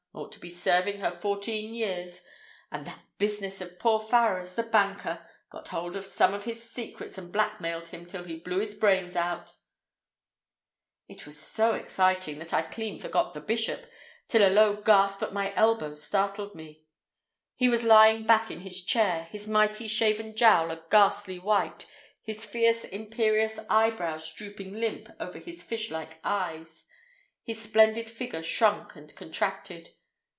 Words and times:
Ought 0.13 0.33
to 0.33 0.39
be 0.39 0.49
serving 0.49 0.99
her 0.99 1.09
fourteen 1.09 1.73
years—and 1.73 2.85
that 2.85 2.99
business 3.17 3.61
of 3.61 3.79
poor 3.79 3.97
Farrars, 3.97 4.55
the 4.55 4.63
banker—got 4.63 5.69
hold 5.69 5.95
of 5.95 6.05
some 6.05 6.33
of 6.33 6.43
his 6.43 6.69
secrets 6.69 7.17
and 7.17 7.31
blackmailed 7.31 7.87
him 7.87 8.05
till 8.05 8.25
he 8.25 8.35
blew 8.35 8.59
his 8.59 8.75
brains 8.75 9.15
out—" 9.15 9.53
It 11.07 11.25
was 11.25 11.39
so 11.39 11.75
exciting 11.75 12.39
that 12.39 12.53
I 12.53 12.61
clean 12.61 12.99
forgot 12.99 13.33
the 13.33 13.39
bishop, 13.39 13.89
till 14.27 14.45
a 14.45 14.51
low 14.51 14.75
gasp 14.81 15.23
at 15.23 15.31
my 15.31 15.55
elbow 15.55 15.93
startled 15.93 16.53
me. 16.55 16.83
He 17.55 17.69
was 17.69 17.83
lying 17.83 18.25
back 18.25 18.51
in 18.51 18.59
his 18.61 18.83
chair, 18.83 19.29
his 19.31 19.47
mighty 19.47 19.87
shaven 19.87 20.35
jowl 20.35 20.71
a 20.71 20.83
ghastly 20.91 21.39
white, 21.39 21.87
his 22.21 22.43
fierce 22.43 22.83
imperious 22.83 23.59
eyebrows 23.69 24.31
drooping 24.33 24.73
limp 24.73 25.09
over 25.21 25.39
his 25.39 25.63
fishlike 25.63 26.19
eyes, 26.23 26.83
his 27.43 27.61
splendid 27.61 28.09
figure 28.09 28.43
shrunk 28.43 28.95
and 28.97 29.15
contracted. 29.15 29.91